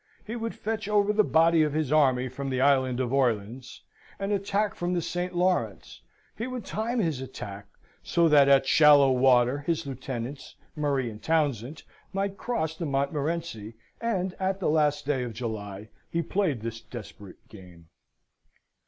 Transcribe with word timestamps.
He 0.25 0.35
would 0.35 0.55
fetch 0.55 0.87
over 0.89 1.13
the 1.13 1.23
body 1.23 1.61
of 1.61 1.73
his 1.73 1.91
army 1.91 2.27
from 2.27 2.49
the 2.49 2.59
Island 2.59 2.99
of 2.99 3.13
Orleans, 3.13 3.83
and 4.17 4.31
attack 4.31 4.73
from 4.73 4.93
the 4.95 5.01
St. 5.03 5.35
Lawrence. 5.35 6.01
He 6.35 6.47
would 6.47 6.65
time 6.65 6.97
his 6.97 7.21
attack, 7.21 7.67
so 8.01 8.27
that, 8.27 8.49
at 8.49 8.65
shallow 8.65 9.11
water, 9.11 9.59
his 9.59 9.85
lieutenants, 9.85 10.55
Murray 10.75 11.11
and 11.11 11.21
Townsend, 11.21 11.83
might 12.13 12.35
cross 12.35 12.75
the 12.75 12.87
Montmorenci, 12.87 13.75
and, 14.01 14.33
at 14.39 14.59
the 14.59 14.71
last 14.71 15.05
day 15.05 15.21
of 15.21 15.33
July, 15.35 15.89
he 16.09 16.23
played 16.23 16.61
this 16.61 16.81
desperate 16.81 17.47
game. 17.47 17.87